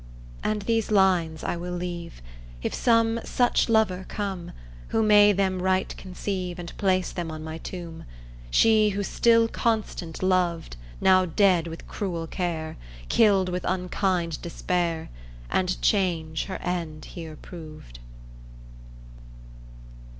[0.43, 2.23] And these lines I will leave
[2.63, 4.51] If some such lover come
[4.87, 8.05] Who may them right conceive, And place them on my tomb:
[8.49, 12.77] "She who still constant loved Now dead with cruel care
[13.09, 15.11] Killed with unkind despair,
[15.51, 17.99] And change, her end here proved".'